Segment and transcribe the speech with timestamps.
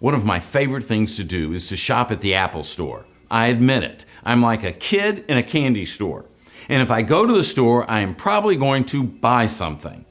[0.00, 3.04] One of my favorite things to do is to shop at the Apple store.
[3.30, 4.06] I admit it.
[4.24, 6.24] I'm like a kid in a candy store.
[6.70, 10.06] And if I go to the store, I am probably going to buy something.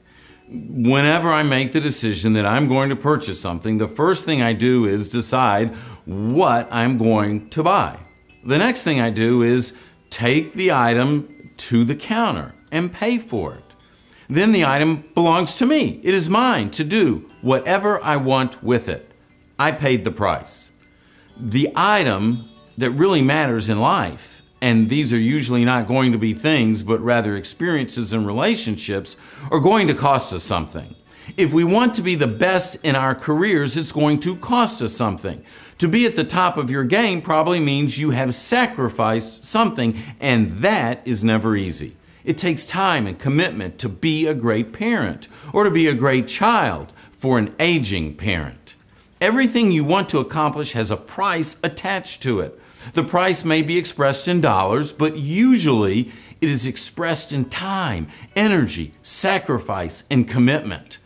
[0.48, 4.52] Whenever I make the decision that I'm going to purchase something, the first thing I
[4.52, 7.98] do is decide what I'm going to buy.
[8.44, 9.76] The next thing I do is
[10.08, 13.64] take the item to the counter and pay for it.
[14.28, 16.00] Then the item belongs to me.
[16.04, 19.09] It is mine to do whatever I want with it.
[19.60, 20.72] I paid the price.
[21.38, 26.32] The item that really matters in life, and these are usually not going to be
[26.32, 29.18] things, but rather experiences and relationships,
[29.50, 30.94] are going to cost us something.
[31.36, 34.94] If we want to be the best in our careers, it's going to cost us
[34.94, 35.44] something.
[35.76, 40.52] To be at the top of your game probably means you have sacrificed something, and
[40.62, 41.98] that is never easy.
[42.24, 46.28] It takes time and commitment to be a great parent or to be a great
[46.28, 48.59] child for an aging parent.
[49.20, 52.58] Everything you want to accomplish has a price attached to it.
[52.94, 58.94] The price may be expressed in dollars, but usually it is expressed in time, energy,
[59.02, 60.98] sacrifice, and commitment.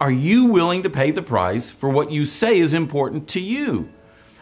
[0.00, 3.90] Are you willing to pay the price for what you say is important to you?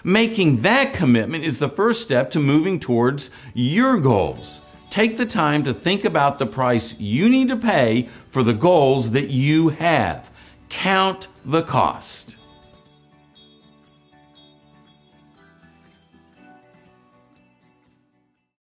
[0.04, 4.60] Making that commitment is the first step to moving towards your goals.
[4.88, 9.10] Take the time to think about the price you need to pay for the goals
[9.10, 10.30] that you have.
[10.68, 12.35] Count the cost.